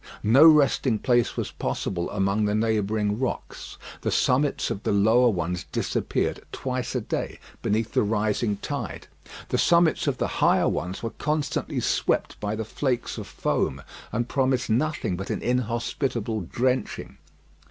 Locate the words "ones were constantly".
10.67-11.79